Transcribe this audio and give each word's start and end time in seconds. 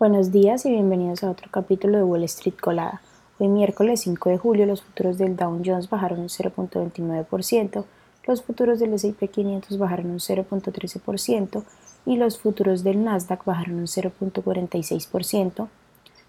Buenos 0.00 0.32
días 0.32 0.64
y 0.64 0.70
bienvenidos 0.70 1.22
a 1.22 1.30
otro 1.30 1.48
capítulo 1.50 1.98
de 1.98 2.04
Wall 2.04 2.24
Street 2.24 2.54
Colada. 2.58 3.02
Hoy 3.38 3.48
miércoles 3.48 4.00
5 4.00 4.30
de 4.30 4.38
julio 4.38 4.64
los 4.64 4.80
futuros 4.80 5.18
del 5.18 5.36
Dow 5.36 5.60
Jones 5.62 5.90
bajaron 5.90 6.20
un 6.20 6.28
0.29%, 6.28 7.84
los 8.26 8.42
futuros 8.42 8.78
del 8.78 8.94
S&P 8.94 9.28
500 9.28 9.76
bajaron 9.76 10.06
un 10.12 10.18
0.13% 10.18 11.64
y 12.06 12.16
los 12.16 12.38
futuros 12.38 12.82
del 12.82 13.04
Nasdaq 13.04 13.44
bajaron 13.44 13.74
un 13.74 13.86
0.46%, 13.86 15.68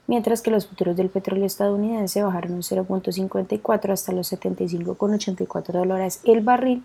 mientras 0.06 0.42
que 0.42 0.52
los 0.52 0.68
futuros 0.68 0.98
del 0.98 1.08
petróleo 1.08 1.46
estadounidense 1.46 2.24
bajaron 2.24 2.52
un 2.52 2.64
0.54 2.64 3.90
hasta 3.90 4.12
los 4.12 4.34
75,84 4.34 5.72
dólares 5.72 6.20
el 6.26 6.42
barril 6.42 6.84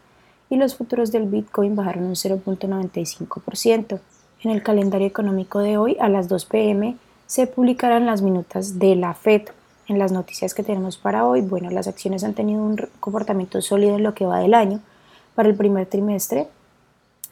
y 0.48 0.54
los 0.54 0.76
futuros 0.76 1.10
del 1.10 1.26
Bitcoin 1.26 1.74
bajaron 1.74 2.04
un 2.04 2.14
0.95%. 2.14 3.98
En 4.46 4.52
el 4.52 4.62
calendario 4.62 5.08
económico 5.08 5.58
de 5.58 5.76
hoy, 5.76 5.96
a 5.98 6.08
las 6.08 6.28
2 6.28 6.44
pm, 6.44 6.96
se 7.26 7.48
publicarán 7.48 8.06
las 8.06 8.22
minutas 8.22 8.78
de 8.78 8.94
la 8.94 9.12
FED. 9.12 9.48
En 9.88 9.98
las 9.98 10.12
noticias 10.12 10.54
que 10.54 10.62
tenemos 10.62 10.98
para 10.98 11.26
hoy, 11.26 11.40
bueno, 11.40 11.68
las 11.70 11.88
acciones 11.88 12.22
han 12.22 12.34
tenido 12.34 12.62
un 12.62 12.76
comportamiento 13.00 13.60
sólido 13.60 13.96
en 13.96 14.04
lo 14.04 14.14
que 14.14 14.24
va 14.24 14.38
del 14.38 14.54
año 14.54 14.78
para 15.34 15.48
el 15.48 15.56
primer 15.56 15.86
trimestre, 15.86 16.46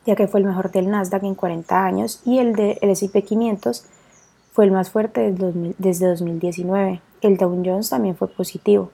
ya 0.05 0.16
que 0.16 0.27
fue 0.27 0.41
el 0.41 0.47
mejor 0.47 0.73
del 0.73 0.91
Nasdaq 0.91 1.23
en 1.23 1.37
40 1.37 1.84
años 1.84 2.20
y 2.25 2.39
el 2.39 2.56
del 2.56 2.79
S&P 2.80 3.23
500 3.23 3.84
fue 4.53 4.65
el 4.65 4.73
más 4.73 4.91
fuerte 4.91 5.33
desde 5.78 6.09
2019. 6.09 7.01
El 7.20 7.37
Dow 7.37 7.62
Jones 7.65 7.91
también 7.91 8.17
fue 8.17 8.27
positivo. 8.27 8.91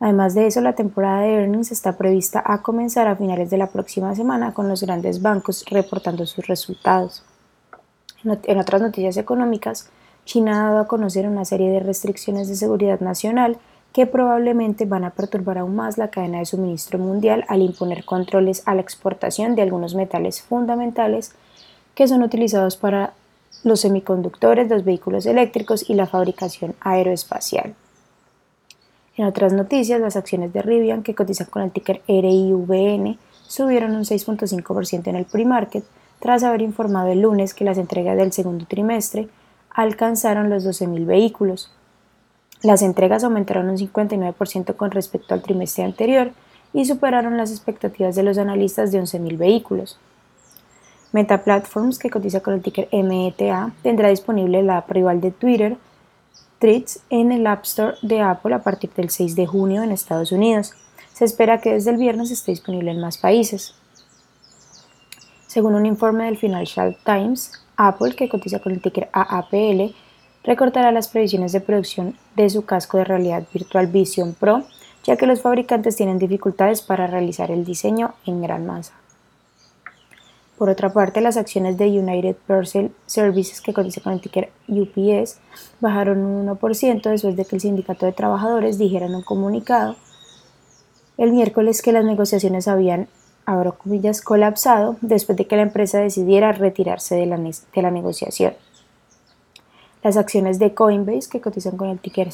Además 0.00 0.34
de 0.34 0.46
eso, 0.46 0.62
la 0.62 0.72
temporada 0.72 1.20
de 1.20 1.34
earnings 1.34 1.70
está 1.70 1.98
prevista 1.98 2.42
a 2.44 2.62
comenzar 2.62 3.06
a 3.06 3.16
finales 3.16 3.50
de 3.50 3.58
la 3.58 3.66
próxima 3.66 4.14
semana 4.16 4.54
con 4.54 4.66
los 4.66 4.82
grandes 4.82 5.20
bancos 5.20 5.62
reportando 5.66 6.24
sus 6.24 6.46
resultados. 6.46 7.22
En 8.24 8.58
otras 8.58 8.80
noticias 8.80 9.18
económicas, 9.18 9.90
China 10.24 10.52
ha 10.52 10.70
dado 10.70 10.80
a 10.80 10.88
conocer 10.88 11.28
una 11.28 11.44
serie 11.44 11.70
de 11.70 11.80
restricciones 11.80 12.48
de 12.48 12.56
seguridad 12.56 13.00
nacional 13.00 13.58
que 13.92 14.06
probablemente 14.06 14.86
van 14.86 15.04
a 15.04 15.10
perturbar 15.10 15.58
aún 15.58 15.76
más 15.76 15.98
la 15.98 16.08
cadena 16.08 16.38
de 16.38 16.46
suministro 16.46 16.98
mundial 16.98 17.44
al 17.48 17.60
imponer 17.60 18.04
controles 18.04 18.62
a 18.66 18.74
la 18.74 18.80
exportación 18.80 19.54
de 19.54 19.62
algunos 19.62 19.94
metales 19.94 20.40
fundamentales 20.40 21.32
que 21.94 22.08
son 22.08 22.22
utilizados 22.22 22.76
para 22.76 23.12
los 23.64 23.80
semiconductores, 23.80 24.68
los 24.70 24.84
vehículos 24.84 25.26
eléctricos 25.26 25.90
y 25.90 25.94
la 25.94 26.06
fabricación 26.06 26.74
aeroespacial. 26.80 27.74
En 29.20 29.26
otras 29.26 29.52
noticias, 29.52 30.00
las 30.00 30.16
acciones 30.16 30.50
de 30.54 30.62
Rivian, 30.62 31.02
que 31.02 31.14
cotizan 31.14 31.48
con 31.48 31.60
el 31.60 31.70
ticker 31.70 32.00
RIVN, 32.08 33.18
subieron 33.46 33.94
un 33.94 34.04
6.5% 34.04 35.08
en 35.08 35.14
el 35.14 35.26
pre-market 35.26 35.84
tras 36.20 36.42
haber 36.42 36.62
informado 36.62 37.08
el 37.08 37.20
lunes 37.20 37.52
que 37.52 37.66
las 37.66 37.76
entregas 37.76 38.16
del 38.16 38.32
segundo 38.32 38.64
trimestre 38.64 39.28
alcanzaron 39.72 40.48
los 40.48 40.64
12.000 40.64 41.04
vehículos. 41.04 41.70
Las 42.62 42.80
entregas 42.80 43.22
aumentaron 43.22 43.68
un 43.68 43.76
59% 43.76 44.74
con 44.76 44.90
respecto 44.90 45.34
al 45.34 45.42
trimestre 45.42 45.84
anterior 45.84 46.32
y 46.72 46.86
superaron 46.86 47.36
las 47.36 47.50
expectativas 47.50 48.16
de 48.16 48.22
los 48.22 48.38
analistas 48.38 48.90
de 48.90 49.02
11.000 49.02 49.36
vehículos. 49.36 49.98
Meta 51.12 51.44
Platforms, 51.44 51.98
que 51.98 52.08
cotiza 52.08 52.40
con 52.40 52.54
el 52.54 52.62
ticker 52.62 52.88
META, 52.90 53.74
tendrá 53.82 54.08
disponible 54.08 54.62
la 54.62 54.78
app 54.78 54.90
rival 54.90 55.20
de 55.20 55.30
Twitter, 55.30 55.76
Treats 56.60 57.00
en 57.08 57.32
el 57.32 57.46
App 57.46 57.64
Store 57.64 57.96
de 58.02 58.20
Apple 58.20 58.54
a 58.54 58.62
partir 58.62 58.90
del 58.92 59.08
6 59.08 59.34
de 59.34 59.46
junio 59.46 59.82
en 59.82 59.92
Estados 59.92 60.30
Unidos. 60.30 60.74
Se 61.14 61.24
espera 61.24 61.62
que 61.62 61.72
desde 61.72 61.90
el 61.90 61.96
viernes 61.96 62.30
esté 62.30 62.52
disponible 62.52 62.90
en 62.90 63.00
más 63.00 63.16
países. 63.16 63.74
Según 65.46 65.74
un 65.74 65.86
informe 65.86 66.26
del 66.26 66.36
Financial 66.36 66.96
Times, 67.04 67.52
Apple, 67.76 68.14
que 68.14 68.28
cotiza 68.28 68.58
con 68.58 68.72
el 68.72 68.82
ticker 68.82 69.08
AAPL, 69.12 69.94
recortará 70.44 70.92
las 70.92 71.08
previsiones 71.08 71.52
de 71.52 71.62
producción 71.62 72.16
de 72.36 72.50
su 72.50 72.66
casco 72.66 72.98
de 72.98 73.04
realidad 73.04 73.44
virtual 73.52 73.86
Vision 73.86 74.34
Pro, 74.34 74.64
ya 75.04 75.16
que 75.16 75.26
los 75.26 75.40
fabricantes 75.40 75.96
tienen 75.96 76.18
dificultades 76.18 76.82
para 76.82 77.06
realizar 77.06 77.50
el 77.50 77.64
diseño 77.64 78.14
en 78.26 78.42
gran 78.42 78.66
masa. 78.66 78.92
Por 80.60 80.68
otra 80.68 80.92
parte, 80.92 81.22
las 81.22 81.38
acciones 81.38 81.78
de 81.78 81.86
United 81.86 82.36
Parcel 82.46 82.92
Services, 83.06 83.62
que 83.62 83.72
cotiza 83.72 84.02
con 84.02 84.12
el 84.12 84.20
ticker 84.20 84.50
UPS, 84.68 85.38
bajaron 85.80 86.18
un 86.18 86.46
1% 86.46 87.00
después 87.08 87.34
de 87.34 87.46
que 87.46 87.56
el 87.56 87.62
sindicato 87.62 88.04
de 88.04 88.12
trabajadores 88.12 88.76
dijera 88.76 89.06
en 89.06 89.14
un 89.14 89.22
comunicado 89.22 89.96
el 91.16 91.32
miércoles 91.32 91.80
que 91.80 91.92
las 91.92 92.04
negociaciones 92.04 92.68
habían, 92.68 93.08
colapsado 94.22 94.96
después 95.00 95.38
de 95.38 95.46
que 95.46 95.56
la 95.56 95.62
empresa 95.62 95.98
decidiera 95.98 96.52
retirarse 96.52 97.14
de 97.14 97.24
la, 97.24 97.38
de 97.38 97.82
la 97.82 97.90
negociación. 97.90 98.52
Las 100.02 100.18
acciones 100.18 100.58
de 100.58 100.74
Coinbase, 100.74 101.30
que 101.30 101.40
cotizan 101.40 101.78
con 101.78 101.88
el 101.88 102.00
ticker 102.00 102.28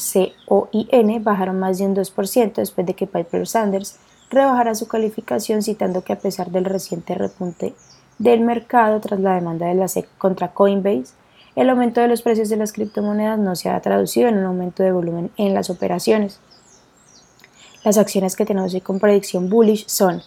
COIN, 0.47 1.23
bajaron 1.23 1.61
más 1.61 1.79
de 1.79 1.87
un 1.87 1.95
2% 1.95 2.55
después 2.55 2.89
de 2.89 2.95
que 2.95 3.07
Piper 3.07 3.47
Sanders 3.47 4.01
rebajara 4.31 4.75
su 4.75 4.89
calificación 4.89 5.63
citando 5.63 6.03
que 6.03 6.13
a 6.13 6.19
pesar 6.19 6.51
del 6.51 6.65
reciente 6.65 7.15
repunte 7.15 7.73
del 8.19 8.41
mercado 8.41 9.01
tras 9.01 9.21
la 9.21 9.35
demanda 9.35 9.67
de 9.67 9.75
la 9.75 9.89
SEC 9.89 10.09
contra 10.19 10.53
Coinbase, 10.53 11.15
el 11.55 11.71
aumento 11.71 12.01
de 12.01 12.09
los 12.09 12.23
precios 12.23 12.49
de 12.49 12.57
las 12.57 12.73
criptomonedas 12.73 13.39
no 13.39 13.57
se 13.57 13.71
ha 13.71 13.81
traducido 13.81 14.29
en 14.29 14.39
un 14.39 14.45
aumento 14.45 14.83
de 14.83 14.93
volumen 14.93 15.31
en 15.37 15.55
las 15.55 15.71
operaciones. 15.71 16.39
Las 17.85 17.99
acciones 17.99 18.37
que 18.37 18.45
tenemos 18.45 18.75
hoy 18.75 18.81
con 18.81 18.99
predicción 18.99 19.49
bullish 19.49 19.87
son 19.87 20.23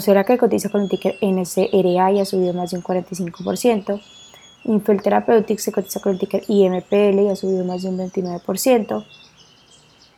será 0.00 0.24
que 0.24 0.38
cotiza 0.38 0.70
con 0.70 0.82
el 0.82 0.88
ticker 0.88 1.16
NCRA 1.20 2.12
y 2.12 2.20
ha 2.20 2.24
subido 2.24 2.54
más 2.54 2.70
de 2.70 2.78
un 2.78 2.82
45%. 2.82 4.00
Infel 4.64 5.02
Therapeutics 5.02 5.64
se 5.64 5.72
cotiza 5.72 6.00
con 6.00 6.12
el 6.12 6.18
ticker 6.18 6.42
IMPL 6.48 7.20
y 7.20 7.28
ha 7.28 7.36
subido 7.36 7.64
más 7.64 7.82
de 7.82 7.90
un 7.90 7.98
29%. 7.98 9.04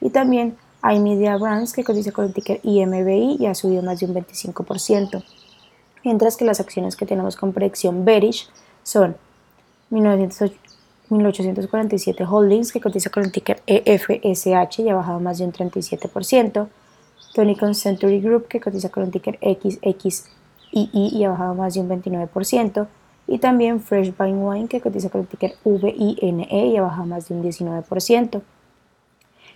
Y 0.00 0.10
también 0.10 0.56
iMedia 0.88 1.36
Brands 1.38 1.72
que 1.72 1.82
cotiza 1.82 2.12
con 2.12 2.26
el 2.26 2.34
ticker 2.34 2.60
IMBI 2.62 3.38
y 3.40 3.46
ha 3.46 3.54
subido 3.54 3.82
más 3.82 3.98
de 3.98 4.06
un 4.06 4.14
25% 4.14 5.24
mientras 6.04 6.36
que 6.36 6.44
las 6.44 6.60
acciones 6.60 6.94
que 6.94 7.06
tenemos 7.06 7.34
con 7.36 7.52
predicción 7.52 8.04
bearish 8.04 8.48
son 8.82 9.16
1847 9.90 12.24
Holdings, 12.24 12.72
que 12.72 12.80
cotiza 12.80 13.10
con 13.10 13.24
el 13.24 13.32
ticker 13.32 13.60
EFSH 13.66 14.80
y 14.80 14.88
ha 14.88 14.94
bajado 14.94 15.20
más 15.20 15.38
de 15.38 15.44
un 15.44 15.52
37%, 15.52 16.68
Tonicon 17.34 17.74
Century 17.74 18.20
Group, 18.20 18.48
que 18.48 18.60
cotiza 18.60 18.88
con 18.90 19.02
el 19.02 19.10
ticker 19.10 19.38
XXII 19.40 20.22
y 20.70 21.24
ha 21.24 21.30
bajado 21.30 21.54
más 21.54 21.74
de 21.74 21.80
un 21.80 21.88
29%, 21.88 22.86
y 23.26 23.38
también 23.38 23.80
Fresh 23.80 24.12
Vine 24.18 24.38
Wine, 24.38 24.68
que 24.68 24.80
cotiza 24.80 25.08
con 25.08 25.22
el 25.22 25.26
ticker 25.26 25.54
VINE 25.64 26.46
y 26.50 26.76
ha 26.76 26.82
bajado 26.82 27.06
más 27.06 27.28
de 27.28 27.34
un 27.34 27.42
19%. 27.42 28.42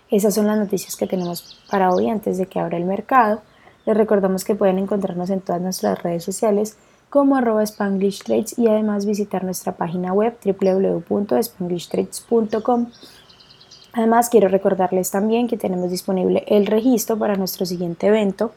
Esas 0.09 0.33
son 0.33 0.47
las 0.47 0.57
noticias 0.57 0.95
que 0.95 1.05
tenemos 1.05 1.61
para 1.69 1.91
hoy 1.91 2.09
antes 2.09 2.39
de 2.39 2.47
que 2.47 2.59
abra 2.59 2.77
el 2.77 2.85
mercado. 2.85 3.43
Les 3.89 3.97
recordamos 3.97 4.45
que 4.45 4.53
pueden 4.53 4.77
encontrarnos 4.77 5.31
en 5.31 5.41
todas 5.41 5.59
nuestras 5.59 6.03
redes 6.03 6.23
sociales 6.23 6.77
como 7.09 7.35
arroba 7.35 7.63
Spanglish 7.63 8.21
Trades 8.21 8.59
y 8.59 8.67
además 8.67 9.07
visitar 9.07 9.43
nuestra 9.43 9.77
página 9.77 10.13
web 10.13 10.37
www.spanglishtrades.com. 10.45 12.85
Además, 13.93 14.29
quiero 14.29 14.47
recordarles 14.47 15.09
también 15.09 15.47
que 15.47 15.57
tenemos 15.57 15.89
disponible 15.89 16.43
el 16.45 16.67
registro 16.67 17.17
para 17.17 17.35
nuestro 17.35 17.65
siguiente 17.65 18.05
evento, 18.05 18.51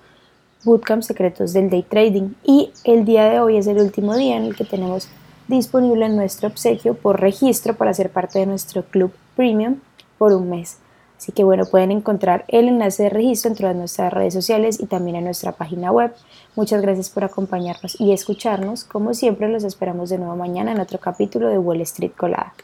Bootcamp 0.64 1.02
Secretos 1.02 1.54
del 1.54 1.70
Day 1.70 1.84
Trading. 1.84 2.34
Y 2.44 2.70
el 2.84 3.06
día 3.06 3.30
de 3.30 3.40
hoy 3.40 3.56
es 3.56 3.66
el 3.66 3.78
último 3.78 4.14
día 4.14 4.36
en 4.36 4.44
el 4.44 4.54
que 4.54 4.66
tenemos 4.66 5.08
disponible 5.48 6.10
nuestro 6.10 6.48
obsequio 6.48 6.92
por 6.92 7.18
registro 7.18 7.74
para 7.74 7.94
ser 7.94 8.10
parte 8.10 8.38
de 8.38 8.44
nuestro 8.44 8.82
club 8.82 9.10
premium 9.34 9.76
por 10.18 10.34
un 10.34 10.50
mes. 10.50 10.81
Así 11.22 11.30
que 11.30 11.44
bueno, 11.44 11.66
pueden 11.66 11.92
encontrar 11.92 12.44
el 12.48 12.66
enlace 12.66 13.04
de 13.04 13.08
registro 13.08 13.50
dentro 13.50 13.68
de 13.68 13.74
nuestras 13.74 14.12
redes 14.12 14.34
sociales 14.34 14.80
y 14.80 14.86
también 14.86 15.14
en 15.14 15.22
nuestra 15.22 15.52
página 15.52 15.92
web. 15.92 16.12
Muchas 16.56 16.82
gracias 16.82 17.10
por 17.10 17.22
acompañarnos 17.22 17.94
y 18.00 18.10
escucharnos. 18.12 18.82
Como 18.82 19.14
siempre, 19.14 19.48
los 19.48 19.62
esperamos 19.62 20.10
de 20.10 20.18
nuevo 20.18 20.34
mañana 20.34 20.72
en 20.72 20.80
otro 20.80 20.98
capítulo 20.98 21.46
de 21.46 21.58
Wall 21.58 21.80
Street 21.82 22.10
Colada. 22.16 22.54